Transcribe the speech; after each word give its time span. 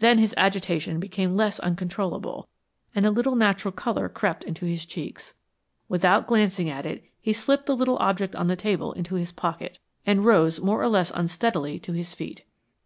Then 0.00 0.18
his 0.18 0.34
agitation 0.36 1.00
became 1.00 1.34
less 1.34 1.58
uncontrollable 1.58 2.46
and 2.94 3.06
a 3.06 3.10
little 3.10 3.34
natural 3.34 3.72
color 3.72 4.10
crept 4.10 4.44
into 4.44 4.66
his 4.66 4.84
cheeks. 4.84 5.32
Without 5.88 6.26
glancing 6.26 6.68
at 6.68 6.84
it 6.84 7.02
he 7.22 7.32
slipped 7.32 7.64
the 7.64 7.74
little 7.74 7.96
object 7.96 8.34
on 8.36 8.48
the 8.48 8.54
table 8.54 8.92
into 8.92 9.14
his 9.14 9.32
pocket 9.32 9.78
and 10.04 10.26
rose 10.26 10.60
more 10.60 10.82
or 10.82 10.88
less 10.88 11.10
unsteadily 11.12 11.78
to 11.78 11.92
his 11.94 12.12
feet. 12.12 12.44